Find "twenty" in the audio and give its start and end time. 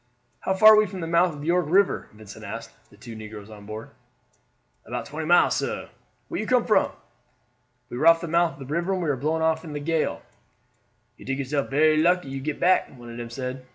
5.05-5.27